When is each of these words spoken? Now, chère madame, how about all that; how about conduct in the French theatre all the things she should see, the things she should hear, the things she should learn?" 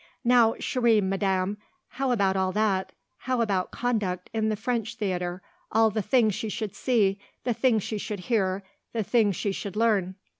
Now, 0.23 0.53
chère 0.53 0.99
madame, 0.99 1.59
how 1.89 2.09
about 2.09 2.35
all 2.35 2.51
that; 2.53 2.91
how 3.29 3.39
about 3.39 3.69
conduct 3.69 4.31
in 4.33 4.49
the 4.49 4.55
French 4.55 4.95
theatre 4.95 5.43
all 5.71 5.91
the 5.91 6.01
things 6.01 6.33
she 6.33 6.49
should 6.49 6.73
see, 6.73 7.19
the 7.43 7.53
things 7.53 7.83
she 7.83 7.99
should 7.99 8.21
hear, 8.21 8.63
the 8.93 9.03
things 9.03 9.35
she 9.35 9.51
should 9.51 9.75
learn?" 9.75 10.15